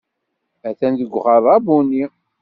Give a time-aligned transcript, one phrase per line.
[0.69, 2.03] Atan deg uɣerrabu-nni.